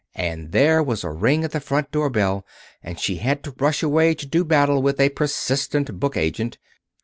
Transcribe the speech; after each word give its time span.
And 0.15 0.51
there 0.51 0.81
was 0.81 1.03
a 1.03 1.11
ring 1.11 1.43
at 1.43 1.51
the 1.51 1.59
front 1.59 1.91
door 1.91 2.09
bell, 2.09 2.43
and 2.81 2.99
she 2.99 3.17
had 3.17 3.43
to 3.43 3.53
rush 3.59 3.83
away 3.83 4.15
to 4.15 4.25
do 4.25 4.43
battle 4.43 4.81
with 4.81 4.99
a 4.99 5.09
persistent 5.09 5.99
book 5.99 6.17
agent.... 6.17 6.57